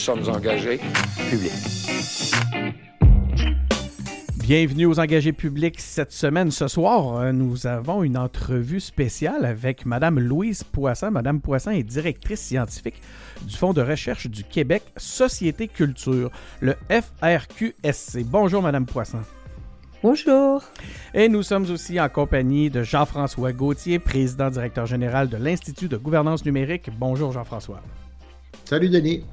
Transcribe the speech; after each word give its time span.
sommes 0.00 0.26
engagés. 0.30 0.80
Public. 1.28 1.52
Bienvenue 4.38 4.86
aux 4.86 4.98
engagés 4.98 5.34
publics 5.34 5.78
cette 5.78 6.10
semaine. 6.10 6.50
Ce 6.50 6.68
soir, 6.68 7.18
euh, 7.18 7.32
nous 7.32 7.66
avons 7.66 8.02
une 8.02 8.16
entrevue 8.16 8.80
spéciale 8.80 9.44
avec 9.44 9.84
Madame 9.84 10.18
Louise 10.18 10.64
Poisson. 10.64 11.10
Madame 11.10 11.42
Poisson 11.42 11.72
est 11.72 11.82
directrice 11.82 12.40
scientifique 12.40 13.02
du 13.42 13.54
Fonds 13.54 13.74
de 13.74 13.82
recherche 13.82 14.26
du 14.26 14.42
Québec 14.42 14.84
Société 14.96 15.68
Culture, 15.68 16.30
le 16.60 16.76
FRQSC. 16.88 18.24
Bonjour 18.24 18.62
Madame 18.62 18.86
Poisson. 18.86 19.20
Bonjour. 20.02 20.62
Et 21.12 21.28
nous 21.28 21.42
sommes 21.42 21.70
aussi 21.70 22.00
en 22.00 22.08
compagnie 22.08 22.70
de 22.70 22.82
Jean-François 22.82 23.52
Gauthier, 23.52 23.98
président 23.98 24.48
directeur 24.48 24.86
général 24.86 25.28
de 25.28 25.36
l'Institut 25.36 25.88
de 25.88 25.98
gouvernance 25.98 26.46
numérique. 26.46 26.88
Bonjour 26.98 27.32
Jean-François. 27.32 27.82
Salut 28.64 28.88
Denis. 28.88 29.24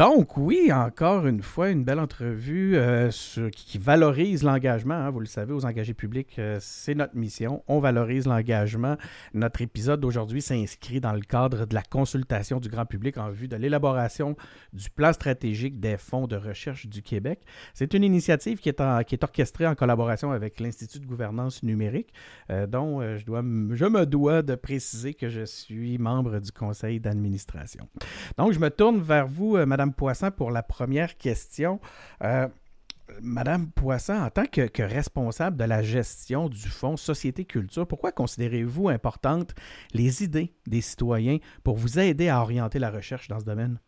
Donc, 0.00 0.38
oui, 0.38 0.72
encore 0.72 1.26
une 1.26 1.42
fois, 1.42 1.68
une 1.68 1.84
belle 1.84 1.98
entrevue 1.98 2.74
euh, 2.74 3.10
qui, 3.52 3.76
valorise 3.76 4.42
l'engagement. 4.42 4.94
Hein. 4.94 5.10
vous 5.10 5.20
le 5.20 5.26
savez, 5.26 5.52
aux 5.52 5.66
engagés 5.66 5.92
publics, 5.92 6.38
euh, 6.38 6.56
c'est 6.58 6.94
notre 6.94 7.14
mission. 7.14 7.62
On 7.68 7.80
valorise 7.80 8.26
l'engagement. 8.26 8.96
Notre 9.34 9.60
épisode 9.60 10.00
d'aujourd'hui 10.00 10.40
s'inscrit 10.40 11.02
dans 11.02 11.12
le 11.12 11.20
cadre 11.20 11.66
de 11.66 11.74
la 11.74 11.82
consultation 11.82 12.60
du 12.60 12.70
grand 12.70 12.86
public 12.86 13.18
en 13.18 13.28
vue 13.28 13.46
de 13.46 13.56
l'élaboration 13.56 14.36
du 14.72 14.88
plan 14.88 15.12
stratégique 15.12 15.80
des 15.80 15.98
fonds 15.98 16.26
de 16.26 16.36
recherche 16.36 16.86
du 16.86 17.02
Québec. 17.02 17.42
C'est 17.74 17.92
une 17.92 18.02
initiative 18.02 18.58
qui 18.58 18.70
est, 18.70 18.80
orchestrée 19.22 19.66
en 19.66 19.74
collaboration 19.74 20.30
avec 20.30 20.60
l'Institut 20.60 21.00
de 21.00 21.06
gouvernance 21.06 21.62
numérique, 21.62 22.14
euh, 22.48 22.66
dont 22.66 23.02
je, 23.02 23.24
je 23.26 23.84
me 23.84 24.06
dois 24.06 24.40
de 24.40 24.54
préciser 24.54 25.12
que 25.12 25.28
je 25.28 25.44
suis 25.44 25.98
membre 25.98 26.40
du 26.40 26.52
conseil 26.52 27.00
d'administration. 27.00 27.86
Donc, 28.38 28.52
je 28.52 28.58
me 28.58 28.70
tourne 28.70 28.98
vers 29.02 29.26
vous, 29.26 29.58
Madame 29.66 29.89
Poisson 29.92 30.30
pour 30.30 30.50
la 30.50 30.62
première 30.62 31.16
question. 31.16 31.80
Euh, 32.22 32.48
Madame 33.20 33.70
Poisson, 33.70 34.14
en 34.14 34.30
tant 34.30 34.44
que, 34.44 34.82
responsable 34.82 35.56
de 35.56 35.64
la 35.64 35.82
gestion 35.82 36.48
du 36.48 36.68
Fonds 36.68 36.96
Société 36.96 37.44
Culture, 37.44 37.86
pourquoi 37.86 38.12
considérez-vous 38.12 38.88
importantes 38.88 39.54
les 39.92 40.22
idées 40.22 40.52
des 40.66 40.80
citoyens 40.80 41.38
pour 41.64 41.76
vous 41.76 41.98
aider 41.98 42.28
à 42.28 42.40
orienter 42.40 42.78
la 42.78 42.90
recherche 42.90 43.28
dans 43.28 43.40
ce 43.40 43.44
domaine? 43.44 43.78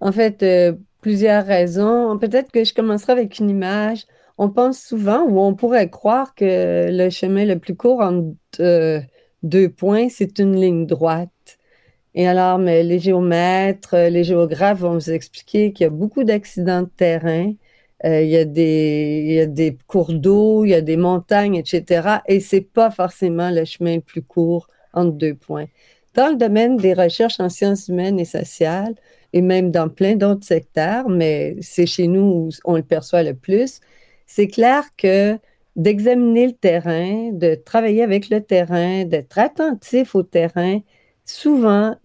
En 0.00 0.12
fait, 0.12 0.42
euh, 0.42 0.74
plusieurs 1.00 1.46
raisons. 1.46 2.18
Peut-être 2.18 2.52
que 2.52 2.64
je 2.64 2.74
commencerai 2.74 3.12
avec 3.12 3.38
une 3.38 3.48
image. 3.48 4.04
On 4.38 4.50
pense 4.50 4.78
souvent 4.78 5.22
ou 5.22 5.40
on 5.40 5.54
pourrait 5.54 5.88
croire 5.88 6.34
que 6.34 6.88
le 6.90 7.08
chemin 7.10 7.46
le 7.46 7.58
plus 7.58 7.74
court 7.74 8.00
entre 8.00 8.36
euh, 8.60 9.00
deux 9.42 9.70
points, 9.70 10.08
c'est 10.10 10.38
une 10.38 10.54
ligne 10.56 10.86
droite. 10.86 11.58
Et 12.16 12.26
alors, 12.26 12.58
mais 12.58 12.82
les 12.82 12.98
géomètres, 12.98 13.94
euh, 13.94 14.08
les 14.08 14.24
géographes 14.24 14.80
vont 14.80 14.94
vous 14.94 15.10
expliquer 15.10 15.72
qu'il 15.72 15.84
y 15.84 15.86
a 15.86 15.90
beaucoup 15.90 16.24
d'accidents 16.24 16.82
de 16.82 16.88
terrain. 16.88 17.52
Euh, 18.04 18.22
il, 18.22 18.30
y 18.30 18.36
a 18.38 18.44
des, 18.46 19.24
il 19.28 19.34
y 19.34 19.40
a 19.40 19.46
des 19.46 19.76
cours 19.86 20.12
d'eau, 20.14 20.64
il 20.64 20.70
y 20.70 20.74
a 20.74 20.80
des 20.80 20.96
montagnes, 20.96 21.56
etc. 21.56 22.20
Et 22.26 22.40
c'est 22.40 22.62
pas 22.62 22.90
forcément 22.90 23.50
le 23.50 23.64
chemin 23.66 23.96
le 23.96 24.00
plus 24.00 24.22
court 24.22 24.68
entre 24.94 25.12
deux 25.12 25.34
points. 25.34 25.66
Dans 26.14 26.28
le 26.30 26.36
domaine 26.36 26.78
des 26.78 26.94
recherches 26.94 27.38
en 27.38 27.50
sciences 27.50 27.88
humaines 27.88 28.18
et 28.18 28.24
sociales, 28.24 28.94
et 29.34 29.42
même 29.42 29.70
dans 29.70 29.90
plein 29.90 30.16
d'autres 30.16 30.46
secteurs, 30.46 31.10
mais 31.10 31.56
c'est 31.60 31.86
chez 31.86 32.06
nous 32.06 32.22
où 32.22 32.48
on 32.64 32.76
le 32.76 32.82
perçoit 32.82 33.22
le 33.22 33.34
plus, 33.34 33.80
c'est 34.26 34.48
clair 34.48 34.84
que 34.96 35.38
d'examiner 35.76 36.46
le 36.46 36.52
terrain, 36.54 37.30
de 37.32 37.54
travailler 37.54 38.02
avec 38.02 38.30
le 38.30 38.40
terrain, 38.40 39.04
d'être 39.04 39.38
attentif 39.38 40.14
au 40.14 40.22
terrain, 40.22 40.80
souvent, 41.26 41.96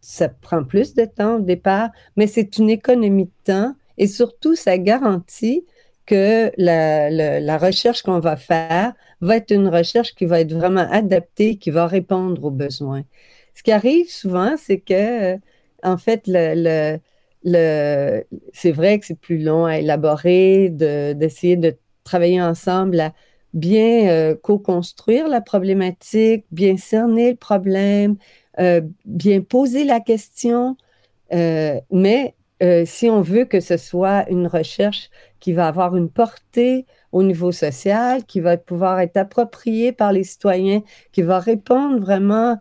ça 0.00 0.28
prend 0.28 0.64
plus 0.64 0.94
de 0.94 1.04
temps 1.04 1.36
au 1.36 1.40
départ, 1.40 1.90
mais 2.16 2.26
c'est 2.26 2.58
une 2.58 2.70
économie 2.70 3.26
de 3.26 3.44
temps 3.44 3.74
et 3.98 4.06
surtout, 4.06 4.54
ça 4.54 4.78
garantit 4.78 5.66
que 6.06 6.50
la, 6.56 7.58
recherche 7.58 8.02
qu'on 8.02 8.20
va 8.20 8.36
faire 8.36 8.94
va 9.20 9.36
être 9.36 9.50
une 9.50 9.68
recherche 9.68 10.14
qui 10.14 10.24
va 10.24 10.40
être 10.40 10.54
vraiment 10.54 10.86
adaptée, 10.90 11.56
qui 11.56 11.70
va 11.70 11.86
répondre 11.86 12.44
aux 12.44 12.50
besoins. 12.50 13.02
Ce 13.54 13.62
qui 13.62 13.72
arrive 13.72 14.08
souvent, 14.08 14.54
c'est 14.56 14.78
que, 14.78 15.36
en 15.82 15.98
fait, 15.98 16.22
c'est 18.52 18.72
vrai 18.72 18.98
que 18.98 19.06
c'est 19.06 19.18
plus 19.18 19.38
long 19.38 19.66
à 19.66 19.78
élaborer, 19.78 20.70
d'essayer 20.70 21.56
de, 21.56 21.76
travailler 22.04 22.40
ensemble 22.40 23.00
à 23.00 23.12
bien 23.52 24.08
euh, 24.08 24.34
co-construire 24.34 25.28
la 25.28 25.42
problématique, 25.42 26.46
bien 26.52 26.78
cerner 26.78 27.30
le 27.32 27.36
problème, 27.36 28.16
bien 29.04 29.40
poser 29.40 29.84
la 29.84 30.00
question, 30.00 30.76
euh, 31.32 31.80
mais 31.90 32.34
euh, 32.62 32.84
si 32.86 33.08
on 33.08 33.20
veut 33.20 33.44
que 33.44 33.60
ce 33.60 33.76
soit 33.76 34.28
une 34.30 34.46
recherche 34.46 35.10
qui 35.40 35.52
va 35.52 35.68
avoir 35.68 35.96
une 35.96 36.10
portée 36.10 36.86
au 37.12 37.22
niveau 37.22 37.52
social, 37.52 38.24
qui 38.24 38.40
va 38.40 38.56
pouvoir 38.56 39.00
être 39.00 39.16
appropriée 39.16 39.92
par 39.92 40.12
les 40.12 40.24
citoyens, 40.24 40.82
qui 41.12 41.22
va 41.22 41.38
répondre 41.38 42.00
vraiment 42.00 42.58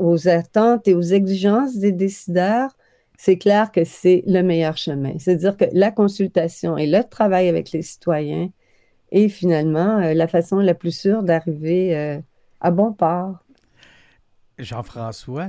aux 0.00 0.28
attentes 0.28 0.88
et 0.88 0.94
aux 0.94 1.00
exigences 1.00 1.76
des 1.76 1.92
décideurs, 1.92 2.76
c'est 3.16 3.38
clair 3.38 3.70
que 3.70 3.84
c'est 3.84 4.24
le 4.26 4.42
meilleur 4.42 4.76
chemin. 4.76 5.12
C'est-à-dire 5.18 5.56
que 5.56 5.66
la 5.72 5.92
consultation 5.92 6.76
et 6.76 6.88
le 6.88 7.04
travail 7.04 7.48
avec 7.48 7.70
les 7.70 7.82
citoyens 7.82 8.50
est 9.12 9.28
finalement 9.28 10.00
la 10.00 10.26
façon 10.26 10.58
la 10.58 10.74
plus 10.74 10.90
sûre 10.90 11.22
d'arriver 11.22 12.20
à 12.60 12.70
bon 12.72 12.92
port. 12.92 13.44
Jean-François, 14.58 15.48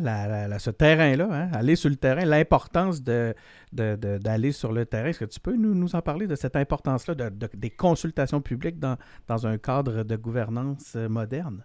ce 0.59 0.69
terrain-là, 0.69 1.27
hein, 1.31 1.49
aller 1.53 1.75
sur 1.75 1.89
le 1.89 1.95
terrain, 1.95 2.25
l'importance 2.25 3.01
d'aller 3.01 4.51
sur 4.51 4.71
le 4.71 4.85
terrain. 4.85 5.09
Est-ce 5.09 5.19
que 5.19 5.25
tu 5.25 5.39
peux 5.39 5.55
nous, 5.55 5.95
en 5.95 6.01
parler 6.01 6.27
de 6.27 6.35
cette 6.35 6.55
importance-là 6.55 7.15
des 7.15 7.69
consultations 7.69 8.41
publiques 8.41 8.79
dans, 8.79 8.97
un 9.47 9.57
cadre 9.57 10.03
de 10.03 10.15
gouvernance 10.15 10.93
euh, 10.95 11.07
moderne? 11.07 11.63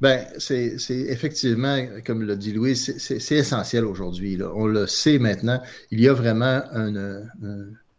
Bien, 0.00 0.24
c'est 0.38 0.76
effectivement, 0.88 1.78
comme 2.04 2.22
l'a 2.22 2.36
dit 2.36 2.52
Louis, 2.52 2.76
c'est 2.76 3.34
essentiel 3.34 3.84
aujourd'hui. 3.84 4.38
On 4.54 4.66
le 4.66 4.86
sait 4.86 5.18
maintenant. 5.18 5.62
Il 5.90 6.00
y 6.00 6.08
a 6.08 6.12
vraiment 6.12 6.62
une, 6.74 7.30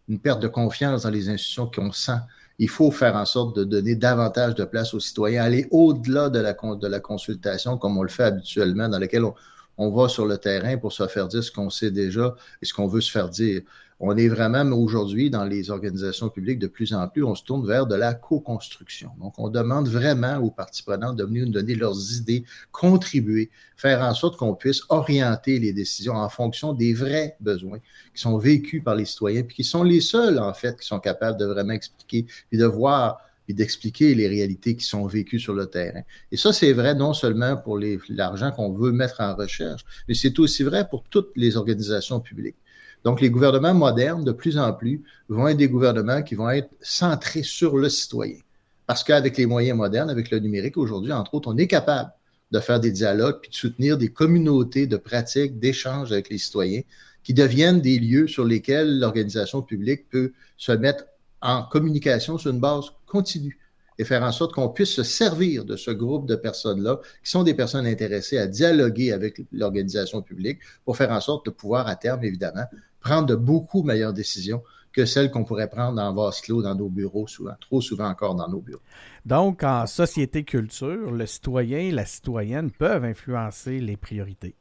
une, 0.08 0.20
perte 0.20 0.42
de 0.42 0.48
confiance 0.48 1.04
dans 1.04 1.10
les 1.10 1.30
institutions 1.30 1.70
qu'on 1.74 1.92
sent 1.92 2.20
il 2.60 2.70
faut 2.70 2.92
faire 2.92 3.16
en 3.16 3.26
sorte 3.26 3.56
de 3.56 3.64
donner 3.64 3.96
davantage 3.96 4.56
de 4.56 4.66
place 4.66 4.94
aux 4.94 5.00
citoyens, 5.00 5.44
aller 5.44 5.68
au-delà 5.72 6.30
de 6.30 6.40
la, 6.40 6.54
de 6.54 6.88
la 6.88 7.00
consultation 7.00 7.78
comme 7.78 7.98
on 7.98 8.04
le 8.04 8.10
fait 8.10 8.24
habituellement, 8.24 8.90
dans 8.90 9.00
laquelle 9.00 9.26
on, 9.26 9.36
on 9.78 9.92
va 9.92 10.10
sur 10.10 10.26
le 10.26 10.38
terrain 10.38 10.78
pour 10.78 10.92
se 10.94 11.08
faire 11.08 11.28
dire 11.28 11.44
ce 11.44 11.52
qu'on 11.52 11.70
sait 11.70 11.92
déjà 11.92 12.36
et 12.62 12.66
ce 12.66 12.74
qu'on 12.74 12.88
veut 12.88 13.02
se 13.02 13.12
faire 13.12 13.30
dire 13.30 13.62
on 14.00 14.16
est 14.16 14.28
vraiment 14.28 14.64
aujourd'hui 14.76 15.30
dans 15.30 15.44
les 15.44 15.72
organisations 15.72 16.30
publiques 16.30 16.60
de 16.60 16.68
plus 16.68 16.94
en 16.94 17.08
plus, 17.08 17.24
on 17.24 17.34
se 17.34 17.44
tourne 17.44 17.66
vers 17.66 17.88
de 17.88 17.96
la 17.96 18.14
co-construction. 18.14 19.12
Donc, 19.20 19.40
on 19.40 19.50
demande 19.50 19.88
vraiment 19.88 20.38
aux 20.38 20.52
parties 20.52 20.84
prenantes 20.84 21.16
de 21.16 21.24
venir 21.24 21.46
nous 21.46 21.52
donner 21.52 21.74
leurs 21.74 22.14
idées, 22.16 22.44
contribuer, 22.72 23.50
faire 23.76 24.02
en 24.02 24.14
sorte 24.14 24.38
qu'on 24.38 24.54
puisse 24.54 24.82
orienter 24.90 25.58
les 25.60 25.74
décisions 25.74 26.16
en 26.16 26.30
fonction 26.30 26.74
des 26.74 26.94
vrais 26.94 27.36
besoins 27.40 27.80
qui 28.14 28.22
sont 28.22 28.38
vécus 28.38 28.84
par 28.84 28.96
les 28.96 29.06
citoyens, 29.06 29.44
puis 29.44 29.56
qui 29.56 29.64
sont 29.64 29.84
les 29.84 30.02
seuls, 30.02 30.38
en 30.38 30.54
fait, 30.54 30.80
qui 30.80 30.86
sont 30.86 31.00
capables 31.00 31.40
de 31.40 31.46
vraiment 31.46 31.74
expliquer 31.74 32.28
et 32.52 32.58
de 32.58 32.66
voir 32.66 33.20
et 33.50 33.54
d'expliquer 33.54 34.14
les 34.14 34.28
réalités 34.28 34.76
qui 34.76 34.84
sont 34.84 35.08
vécues 35.08 35.40
sur 35.40 35.54
le 35.54 35.68
terrain. 35.68 36.02
Et 36.32 36.38
ça, 36.38 36.52
c'est 36.52 36.74
vrai 36.74 36.96
non 36.96 37.14
seulement 37.14 37.56
pour 37.56 37.80
l'argent 38.10 38.52
qu'on 38.52 38.74
veut 38.74 38.92
mettre 38.92 39.22
en 39.22 39.36
recherche, 39.36 39.86
mais 40.08 40.14
c'est 40.14 40.38
aussi 40.40 40.64
vrai 40.64 40.88
pour 40.88 41.04
toutes 41.04 41.32
les 41.36 41.56
organisations 41.56 42.20
publiques. 42.20 42.58
Donc, 43.04 43.22
les 43.22 43.30
gouvernements 43.30 43.74
modernes, 43.74 44.24
de 44.24 44.32
plus 44.32 44.58
en 44.58 44.74
plus, 44.74 45.02
vont 45.30 45.48
être 45.48 45.58
des 45.58 45.70
gouvernements 45.70 46.24
qui 46.24 46.36
vont 46.36 46.50
être 46.50 46.70
centrés 46.82 47.44
sur 47.44 47.78
le 47.78 47.90
citoyen. 47.90 48.38
Parce 48.86 49.04
qu'avec 49.04 49.38
les 49.38 49.46
moyens 49.46 49.78
modernes, 49.78 50.10
avec 50.10 50.32
le 50.32 50.40
numérique 50.40 50.78
aujourd'hui, 50.78 51.12
entre 51.12 51.36
autres, 51.36 51.52
on 51.52 51.58
est 51.58 51.68
capable 51.68 52.12
de 52.52 52.60
faire 52.60 52.80
des 52.80 52.92
dialogues 52.92 53.40
puis 53.42 53.50
de 53.50 53.56
soutenir 53.56 53.98
des 53.98 54.10
communautés 54.10 54.88
de 54.88 54.98
pratiques, 54.98 55.60
d'échanges 55.60 56.12
avec 56.12 56.30
les 56.30 56.38
citoyens 56.38 56.82
qui 57.24 57.34
deviennent 57.34 57.82
des 57.82 58.00
lieux 58.00 58.28
sur 58.28 58.46
lesquels 58.46 59.00
l'organisation 59.00 59.62
publique 59.62 60.08
peut 60.10 60.32
se 60.56 60.72
mettre 60.72 61.04
en 61.42 61.64
communication 61.64 62.38
sur 62.38 62.52
une 62.52 62.62
base 62.62 62.86
continue 63.06 63.60
et 64.00 64.06
faire 64.06 64.24
en 64.24 64.32
sorte 64.32 64.54
qu'on 64.54 64.70
puisse 64.70 64.92
se 64.92 65.04
servir 65.04 65.66
de 65.66 65.76
ce 65.76 65.92
groupe 65.92 66.28
de 66.28 66.36
personnes-là, 66.36 67.00
qui 67.24 67.30
sont 67.30 67.44
des 67.44 67.54
personnes 67.54 67.86
intéressées 67.86 68.38
à 68.38 68.48
dialoguer 68.48 69.12
avec 69.12 69.42
l'organisation 69.52 70.22
publique 70.22 70.60
pour 70.86 70.96
faire 70.96 71.12
en 71.12 71.20
sorte 71.20 71.46
de 71.48 71.52
pouvoir, 71.52 71.88
à 71.88 71.96
terme, 71.96 72.24
évidemment, 72.24 72.66
prendre 73.00 73.28
de 73.28 73.36
beaucoup 73.36 73.84
meilleures 73.84 74.14
décisions 74.14 74.62
que 74.98 75.06
celles 75.06 75.30
qu'on 75.30 75.44
pourrait 75.44 75.70
prendre 75.70 76.02
en 76.02 76.14
vase 76.14 76.42
clos 76.42 76.64
dans 76.64 76.74
nos 76.74 76.90
bureaux, 76.90 77.28
souvent, 77.28 77.54
trop 77.60 77.82
souvent 77.82 78.10
encore 78.10 78.34
dans 78.34 78.48
nos 78.48 78.62
bureaux. 78.62 78.82
Donc, 79.26 79.64
en 79.64 79.86
société 79.86 80.44
culture, 80.44 81.12
le 81.12 81.26
citoyen 81.28 81.78
et 81.78 81.92
la 81.92 82.06
citoyenne 82.06 82.72
peuvent 82.72 83.06
influencer 83.06 83.80
les 83.80 83.96
priorités. 83.96 84.56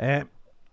Euh, 0.00 0.22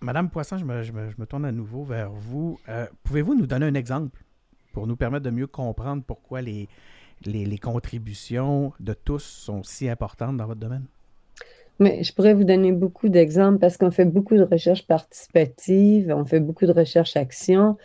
Madame 0.01 0.29
Poisson, 0.29 0.59
je 0.59 0.65
me, 0.65 1.25
tourne 1.25 1.45
à 1.45 1.51
nouveau 1.51 1.83
vers 1.83 2.11
vous. 2.11 2.59
Euh, 2.69 2.85
pouvez-vous 3.03 3.33
nous 3.33 3.47
donner 3.47 3.65
un 3.65 3.73
exemple 3.73 4.23
pour 4.71 4.85
nous 4.85 4.95
permettre 4.95 5.25
de 5.25 5.31
mieux 5.31 5.47
comprendre 5.47 6.03
pourquoi 6.05 6.43
les, 6.43 6.69
les, 7.25 7.57
contributions 7.57 8.73
de 8.79 8.93
tous 8.93 9.23
sont 9.23 9.63
si 9.63 9.89
importantes 9.89 10.37
dans 10.37 10.45
votre 10.45 10.59
domaine? 10.59 10.85
Mais 11.79 12.03
je 12.03 12.13
pourrais 12.13 12.33
vous 12.33 12.43
donner 12.43 12.71
beaucoup 12.71 13.09
d'exemples 13.09 13.59
parce 13.59 13.77
qu'on 13.77 13.91
fait 13.91 14.05
beaucoup 14.05 14.35
de 14.35 14.43
recherches 14.43 14.85
participatives, 14.87 16.13
on 16.15 16.25
fait 16.25 16.39
beaucoup 16.39 16.65
de 16.65 16.71
recherches 16.71 17.15
actions. 17.15 17.77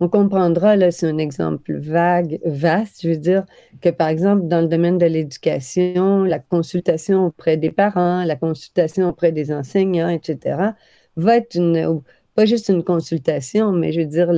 On 0.00 0.08
comprendra, 0.08 0.76
là, 0.76 0.90
c'est 0.90 1.08
un 1.08 1.18
exemple 1.18 1.76
vague, 1.76 2.38
vaste, 2.44 3.02
je 3.02 3.08
veux 3.10 3.16
dire, 3.16 3.44
que 3.80 3.88
par 3.88 4.08
exemple, 4.08 4.46
dans 4.46 4.60
le 4.60 4.68
domaine 4.68 4.96
de 4.98 5.06
l'éducation, 5.06 6.22
la 6.22 6.38
consultation 6.38 7.26
auprès 7.26 7.56
des 7.56 7.70
parents, 7.72 8.22
la 8.24 8.36
consultation 8.36 9.08
auprès 9.08 9.32
des 9.32 9.52
enseignants, 9.52 10.08
etc., 10.08 10.74
va 11.16 11.36
être 11.36 11.56
une, 11.56 12.00
pas 12.36 12.44
juste 12.46 12.68
une 12.68 12.84
consultation, 12.84 13.72
mais 13.72 13.90
je 13.92 14.00
veux 14.00 14.06
dire, 14.06 14.32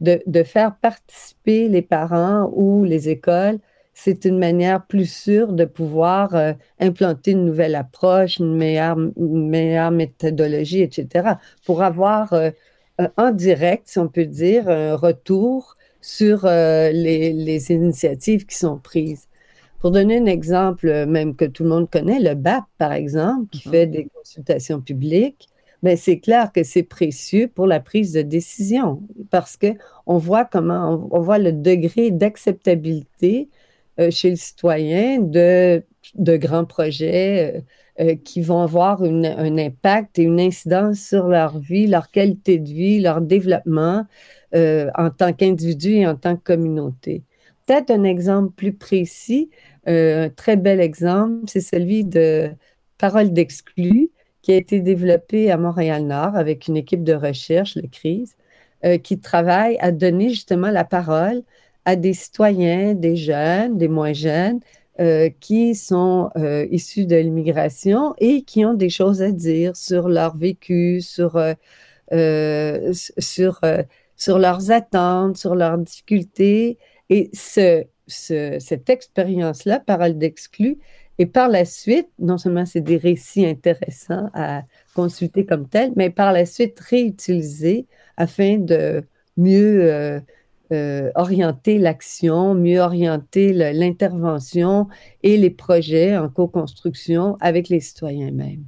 de, 0.00 0.20
de, 0.26 0.42
faire 0.42 0.74
participer 0.76 1.68
les 1.68 1.82
parents 1.82 2.50
ou 2.52 2.82
les 2.82 3.08
écoles, 3.08 3.60
c'est 3.94 4.24
une 4.24 4.38
manière 4.38 4.84
plus 4.84 5.10
sûre 5.10 5.52
de 5.52 5.64
pouvoir 5.64 6.34
euh, 6.34 6.52
implanter 6.80 7.30
une 7.30 7.44
nouvelle 7.44 7.76
approche, 7.76 8.38
une 8.38 8.56
meilleure, 8.56 8.96
meilleure 9.16 9.92
méthodologie, 9.92 10.82
etc., 10.82 11.34
pour 11.64 11.82
avoir 11.82 12.32
euh, 12.32 12.50
en 13.16 13.30
direct, 13.30 13.84
si 13.86 13.98
on 13.98 14.08
peut 14.08 14.26
dire, 14.26 14.68
un 14.68 14.96
retour 14.96 15.76
sur 16.00 16.44
euh, 16.44 16.90
les, 16.90 17.32
les, 17.32 17.72
initiatives 17.72 18.46
qui 18.46 18.56
sont 18.56 18.78
prises. 18.78 19.28
Pour 19.78 19.90
donner 19.90 20.18
un 20.18 20.26
exemple, 20.26 21.06
même 21.06 21.36
que 21.36 21.44
tout 21.44 21.62
le 21.62 21.68
monde 21.68 21.88
connaît, 21.88 22.20
le 22.20 22.34
BAP, 22.34 22.64
par 22.78 22.92
exemple, 22.92 23.48
qui 23.50 23.68
mm-hmm. 23.68 23.70
fait 23.70 23.86
des 23.86 24.08
consultations 24.14 24.80
publiques, 24.80 25.48
ben 25.84 25.98
c'est 25.98 26.18
clair 26.18 26.50
que 26.50 26.62
c'est 26.62 26.82
précieux 26.82 27.46
pour 27.46 27.66
la 27.66 27.78
prise 27.78 28.12
de 28.12 28.22
décision 28.22 29.02
parce 29.30 29.58
que 29.58 29.66
on 30.06 30.16
voit 30.16 30.46
comment, 30.46 31.06
on, 31.12 31.20
voit 31.20 31.38
le 31.38 31.52
degré 31.52 32.10
d'acceptabilité 32.10 33.50
chez 34.10 34.30
le 34.30 34.36
citoyen 34.36 35.18
de, 35.20 35.82
de 36.14 36.36
grands 36.36 36.64
projets 36.64 37.54
euh, 37.56 37.60
euh, 38.00 38.16
qui 38.16 38.40
vont 38.40 38.60
avoir 38.60 39.02
un 39.02 39.58
impact 39.58 40.18
et 40.18 40.22
une 40.22 40.40
incidence 40.40 40.98
sur 40.98 41.28
leur 41.28 41.58
vie, 41.58 41.86
leur 41.86 42.10
qualité 42.10 42.58
de 42.58 42.68
vie, 42.68 43.00
leur 43.00 43.20
développement 43.20 44.06
en 44.52 45.10
tant 45.10 45.32
qu'individu 45.32 45.94
et 45.94 46.06
en 46.06 46.14
tant 46.14 46.36
que 46.36 46.42
communauté. 46.42 47.24
Peut-être 47.66 47.90
un 47.90 48.04
exemple 48.04 48.52
plus 48.54 48.72
précis, 48.72 49.50
un 49.84 50.28
très 50.28 50.56
bel 50.56 50.80
exemple, 50.80 51.42
c'est 51.48 51.60
celui 51.60 52.04
de 52.04 52.50
Parole 52.98 53.32
d'exclus, 53.32 54.10
qui 54.44 54.52
a 54.52 54.56
été 54.56 54.80
développé 54.80 55.50
à 55.50 55.56
Montréal-Nord 55.56 56.36
avec 56.36 56.68
une 56.68 56.76
équipe 56.76 57.02
de 57.02 57.14
recherche, 57.14 57.76
le 57.76 57.88
CRISE, 57.88 58.36
euh, 58.84 58.98
qui 58.98 59.18
travaille 59.18 59.78
à 59.80 59.90
donner 59.90 60.28
justement 60.28 60.70
la 60.70 60.84
parole 60.84 61.42
à 61.84 61.96
des 61.96 62.14
citoyens, 62.14 62.94
des 62.94 63.16
jeunes, 63.16 63.78
des 63.78 63.88
moins 63.88 64.12
jeunes, 64.12 64.60
euh, 65.00 65.28
qui 65.40 65.74
sont 65.74 66.30
euh, 66.36 66.66
issus 66.70 67.06
de 67.06 67.16
l'immigration 67.16 68.14
et 68.18 68.42
qui 68.42 68.64
ont 68.64 68.74
des 68.74 68.90
choses 68.90 69.22
à 69.22 69.32
dire 69.32 69.76
sur 69.76 70.08
leur 70.08 70.36
vécu, 70.36 71.00
sur, 71.00 71.40
sur, 73.18 73.60
sur 74.16 74.38
leurs 74.38 74.70
attentes, 74.70 75.36
sur 75.36 75.54
leurs 75.54 75.78
difficultés. 75.78 76.78
Et 77.10 77.30
ce, 77.32 77.84
cette 78.06 78.88
expérience-là, 78.88 79.80
parole 79.80 80.16
d'exclus, 80.16 80.78
et 81.18 81.26
par 81.26 81.48
la 81.48 81.64
suite, 81.64 82.08
non 82.18 82.38
seulement 82.38 82.66
c'est 82.66 82.80
des 82.80 82.96
récits 82.96 83.46
intéressants 83.46 84.30
à 84.34 84.62
consulter 84.94 85.46
comme 85.46 85.68
tels, 85.68 85.92
mais 85.96 86.10
par 86.10 86.32
la 86.32 86.44
suite 86.44 86.78
réutiliser 86.80 87.86
afin 88.16 88.58
de 88.58 89.04
mieux 89.36 90.20
euh, 90.74 90.94
euh, 90.94 91.10
orienter 91.14 91.78
l'action, 91.78 92.54
mieux 92.54 92.80
orienter 92.80 93.52
l'intervention 93.52 94.88
et 95.22 95.36
les 95.36 95.50
projets 95.50 96.16
en 96.16 96.28
co-construction 96.28 97.36
avec 97.40 97.68
les 97.68 97.80
citoyens 97.80 98.28
eux-mêmes. 98.28 98.64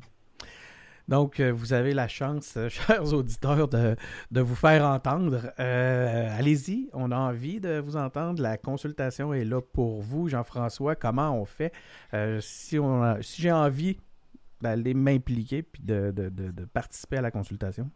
Donc, 1.08 1.38
euh, 1.38 1.52
vous 1.52 1.72
avez 1.72 1.94
la 1.94 2.08
chance, 2.08 2.54
euh, 2.56 2.68
chers 2.70 3.12
auditeurs, 3.12 3.68
de, 3.68 3.96
vous 4.40 4.54
faire 4.56 4.84
entendre. 4.84 5.52
Euh, 5.60 6.38
allez-y, 6.38 6.88
on 6.92 7.12
a 7.12 7.16
envie 7.16 7.60
de 7.60 7.78
vous 7.78 7.96
entendre. 7.96 8.42
La 8.42 8.56
consultation 8.56 9.32
est 9.32 9.44
là 9.44 9.60
pour 9.60 10.02
vous, 10.02 10.28
Jean-François. 10.28 10.96
Comment 10.96 11.40
on 11.40 11.44
fait? 11.44 11.72
Si, 12.40 12.78
si 13.20 13.42
j'ai 13.42 13.52
envie 13.52 13.98
d'aller 14.60 14.94
m'impliquer 14.94 15.62
puis 15.62 15.82
de, 15.82 16.12
participer 16.72 17.18
à 17.18 17.22
la 17.22 17.30
consultation? 17.30 17.90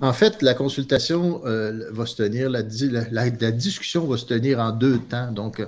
En 0.00 0.12
fait, 0.12 0.42
la 0.42 0.54
consultation 0.54 1.40
va 1.44 2.06
se 2.06 2.16
tenir, 2.16 2.50
la, 2.50 2.62
discussion 2.62 4.06
va 4.06 4.16
se 4.16 4.26
tenir 4.26 4.58
en 4.58 4.72
deux 4.72 4.98
temps. 4.98 5.30
Donc, 5.30 5.64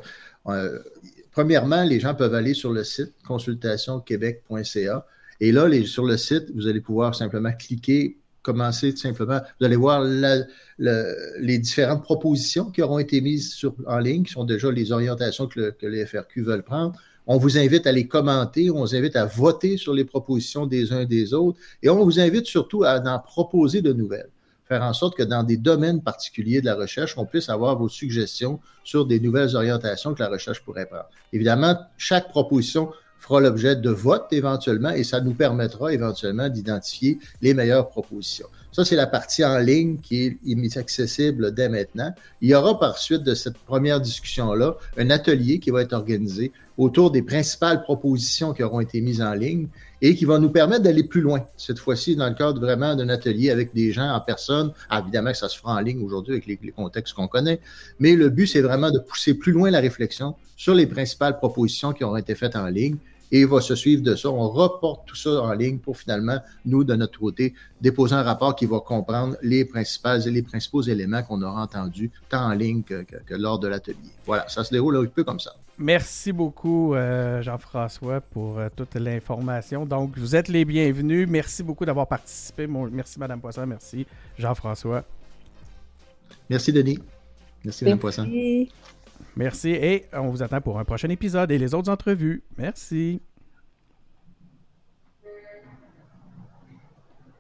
premièrement, 1.31 1.85
les 1.85 2.01
gens 2.01 2.15
peuvent 2.15 2.35
aller 2.35 2.55
sur 2.55 2.73
le 2.73 2.83
site 2.83 3.13
consultationquebec.ca 3.27 5.07
et 5.41 5.53
là, 5.53 5.69
sur 5.85 6.05
le 6.05 6.17
site, 6.17 6.51
vous 6.55 6.67
allez 6.67 6.81
pouvoir 6.81 7.15
simplement 7.15 7.53
cliquer, 7.53 8.17
commencer 8.43 8.93
tout 8.93 9.01
simplement. 9.01 9.41
Vous 9.61 9.67
allez 9.67 9.77
voir 9.77 10.03
les 10.79 11.59
différentes 11.59 12.03
propositions 12.03 12.71
qui 12.71 12.83
auront 12.83 12.99
été 12.99 13.21
mises 13.21 13.61
en 13.87 13.99
ligne, 13.99 14.25
qui 14.25 14.33
sont 14.33 14.45
déjà 14.45 14.71
les 14.71 14.93
orientations 14.93 15.47
que, 15.47 15.75
les 15.83 16.07
FRQ 16.07 16.43
veulent 16.43 16.63
prendre. 16.63 16.99
On 17.29 17.39
vous 17.39 17.59
invite 17.59 17.87
à 17.89 17.93
les 17.93 18.07
commenter, 18.07 18.71
on 18.71 18.81
vous 18.81 18.95
invite 18.95 19.17
à 19.17 19.27
voter 19.27 19.77
sur 19.77 19.93
les 19.93 20.05
propositions 20.05 20.67
des 20.67 20.93
uns 20.93 21.01
et 21.01 21.07
des 21.07 21.35
autres, 21.35 21.59
et 21.83 21.89
on 21.89 22.05
vous 22.05 22.21
invite 22.21 22.47
surtout 22.47 22.85
à 22.85 23.01
en 23.01 23.19
proposer 23.19 23.83
de 23.83 23.93
nouvelles. 23.93 24.31
Faire 24.65 24.83
en 24.83 24.93
sorte 24.93 25.17
que 25.17 25.23
dans 25.23 25.43
des 25.43 25.57
domaines 25.57 26.03
particuliers 26.03 26.61
de 26.61 26.67
la 26.67 26.75
recherche, 26.75 27.17
on 27.17 27.25
puisse 27.25 27.49
avoir 27.49 27.77
vos 27.79 27.89
suggestions 27.89 28.61
sur 28.85 29.07
des 29.07 29.21
nouvelles 29.21 29.57
orientations 29.57 30.15
que 30.15 30.23
la 30.23 30.29
recherche 30.29 30.63
pourrait 30.65 30.87
prendre. 30.87 31.09
Évidemment, 31.33 31.77
chaque 31.97 32.29
proposition 32.29 32.91
fera 33.19 33.41
l'objet 33.41 33.77
de 33.77 33.91
vote 33.91 34.27
éventuellement 34.33 34.91
et 34.91 35.03
ça 35.03 35.21
nous 35.21 35.35
permettra 35.35 35.93
éventuellement 35.93 36.49
d'identifier 36.49 37.19
les 37.43 37.55
meilleures 37.55 37.89
propositions. 37.89 38.49
Ça, 38.77 38.85
c'est 38.85 38.95
la 38.95 39.07
partie 39.07 39.43
en 39.43 39.57
ligne 39.57 39.97
qui 40.03 40.27
est 40.27 40.77
accessible 40.77 41.55
dès 41.55 41.71
maintenant. 41.71 42.15
Il 42.43 42.51
y 42.51 42.55
aura 42.55 42.79
par 42.79 42.99
suite 42.99 43.23
de 43.23 43.35
cette 43.35 43.57
première 43.57 44.03
discussion-là 44.03 44.77
un 44.99 45.09
atelier 45.09 45.61
qui 45.61 45.71
va 45.71 45.81
être 45.81 45.95
organisé 45.95 46.53
autour 46.77 47.11
des 47.11 47.23
principales 47.23 47.81
propositions 47.81 48.53
qui 48.53 48.63
auront 48.63 48.81
été 48.81 49.01
mises 49.01 49.23
en 49.23 49.33
ligne 49.33 49.69
et 50.03 50.15
qui 50.15 50.27
va 50.27 50.39
nous 50.39 50.51
permettre 50.51 50.83
d'aller 50.83 51.05
plus 51.05 51.23
loin. 51.23 51.47
Cette 51.57 51.79
fois-ci, 51.79 52.17
dans 52.17 52.29
le 52.29 52.35
cadre 52.35 52.61
vraiment 52.61 52.95
d'un 52.95 53.09
atelier 53.09 53.49
avec 53.49 53.73
des 53.73 53.93
gens 53.93 54.11
en 54.11 54.21
personne. 54.21 54.75
Ah, 54.91 55.01
évidemment 55.01 55.33
ça 55.33 55.49
se 55.49 55.57
fera 55.57 55.77
en 55.77 55.81
ligne 55.81 56.05
aujourd'hui 56.05 56.35
avec 56.35 56.45
les, 56.45 56.59
les 56.63 56.73
contextes 56.73 57.15
qu'on 57.15 57.29
connaît, 57.29 57.61
mais 57.99 58.15
le 58.15 58.29
but, 58.29 58.47
c'est 58.47 58.61
vraiment 58.61 58.91
de 58.91 58.99
pousser 58.99 59.33
plus 59.33 59.53
loin 59.53 59.71
la 59.71 59.81
réflexion 59.81 60.35
sur 60.55 60.75
les 60.75 60.87
principales 60.87 61.39
propositions 61.39 61.95
qui 61.95 62.05
auront 62.05 62.19
été 62.19 62.35
faites 62.35 62.57
en 62.57 62.67
ligne 62.67 62.99
et 63.33 63.41
il 63.41 63.47
va 63.47 63.61
se 63.61 63.75
suivre 63.75 64.03
de 64.03 64.15
ça. 64.15 64.31
On 64.31 64.49
reporte 64.49 65.07
tout 65.07 65.17
ça 65.17 65.43
en 65.43 65.53
ligne 65.53 65.79
pour 65.79 65.97
finalement, 65.97 66.39
nous, 66.65 66.85
de 66.85 66.95
notre 66.95 67.19
côté, 67.19 67.55
déposer 67.81 68.15
un 68.15 68.23
rapport 68.23 68.55
qui 68.55 68.67
va 68.67 68.81
comprendre 68.81 69.37
les 69.43 69.65
principales 69.65 70.27
et 70.27 70.31
les 70.31 70.43
principaux 70.43 70.83
éléments 70.83 71.23
qu'on 71.23 71.43
aura 71.43 71.63
entendus, 71.63 72.11
tant 72.29 72.47
en 72.47 72.53
ligne 72.53 72.83
que, 72.83 73.05
lors 73.31 73.59
de 73.59 73.69
l'atelier. 73.69 73.97
Voilà, 74.25 74.49
ça 74.49 74.65
se 74.65 74.71
déroule 74.71 74.97
un 74.97 75.05
peu 75.07 75.25
comme 75.25 75.41
ça. 75.41 75.53
Merci 75.79 76.33
beaucoup, 76.33 76.95
euh, 76.95 77.43
Jean-François, 77.43 78.23
pour 78.23 78.59
euh, 78.59 78.69
toute 78.75 78.95
l'information. 78.95 79.85
Donc, 79.85 80.17
vous 80.17 80.35
êtes 80.35 80.49
les 80.49 80.65
bienvenus. 80.65 81.29
Merci 81.29 81.63
beaucoup 81.63 81.85
d'avoir 81.85 82.07
participé. 82.07 82.67
merci, 82.67 83.19
Madame 83.19 83.41
Poisson. 83.41 83.67
Merci, 83.67 84.07
Jean-François. 84.39 85.05
Merci, 86.49 86.73
Denis. 86.73 86.99
Merci, 87.63 87.85
Madame 87.85 87.99
Poisson. 87.99 88.27
Merci 89.37 89.71
et 89.71 90.05
on 90.13 90.29
vous 90.29 90.43
attend 90.43 90.61
pour 90.61 90.79
un 90.79 90.85
prochain 90.85 91.09
épisode 91.09 91.51
et 91.51 91.59
les 91.59 91.75
autres 91.75 91.91
entrevues. 91.91 92.43
Merci. 92.57 93.21